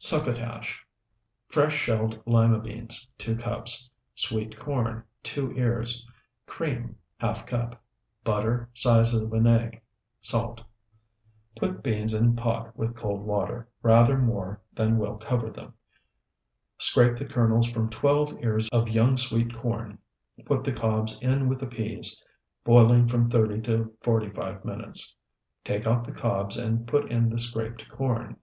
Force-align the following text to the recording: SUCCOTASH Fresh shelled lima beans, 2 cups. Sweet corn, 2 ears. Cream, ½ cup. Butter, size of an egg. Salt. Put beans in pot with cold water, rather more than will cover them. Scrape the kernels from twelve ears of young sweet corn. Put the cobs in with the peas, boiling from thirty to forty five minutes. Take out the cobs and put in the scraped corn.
SUCCOTASH 0.00 0.84
Fresh 1.48 1.74
shelled 1.74 2.20
lima 2.26 2.58
beans, 2.58 3.08
2 3.16 3.36
cups. 3.36 3.88
Sweet 4.14 4.58
corn, 4.58 5.02
2 5.22 5.52
ears. 5.52 6.06
Cream, 6.44 6.94
½ 7.22 7.46
cup. 7.46 7.82
Butter, 8.22 8.68
size 8.74 9.14
of 9.14 9.32
an 9.32 9.46
egg. 9.46 9.80
Salt. 10.20 10.60
Put 11.56 11.82
beans 11.82 12.12
in 12.12 12.36
pot 12.36 12.76
with 12.76 12.94
cold 12.94 13.22
water, 13.22 13.66
rather 13.82 14.18
more 14.18 14.60
than 14.74 14.98
will 14.98 15.16
cover 15.16 15.48
them. 15.48 15.72
Scrape 16.76 17.16
the 17.16 17.24
kernels 17.24 17.70
from 17.70 17.88
twelve 17.88 18.34
ears 18.42 18.68
of 18.70 18.90
young 18.90 19.16
sweet 19.16 19.54
corn. 19.56 19.98
Put 20.44 20.64
the 20.64 20.72
cobs 20.74 21.18
in 21.22 21.48
with 21.48 21.60
the 21.60 21.66
peas, 21.66 22.22
boiling 22.62 23.08
from 23.08 23.24
thirty 23.24 23.62
to 23.62 23.94
forty 24.02 24.28
five 24.28 24.66
minutes. 24.66 25.16
Take 25.64 25.86
out 25.86 26.04
the 26.04 26.12
cobs 26.12 26.58
and 26.58 26.86
put 26.86 27.10
in 27.10 27.30
the 27.30 27.38
scraped 27.38 27.88
corn. 27.88 28.36